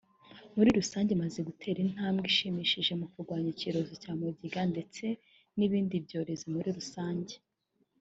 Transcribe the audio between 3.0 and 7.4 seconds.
kurwanya icyorezo cya mugiga ndetse n’ibindi byorezo muri rusange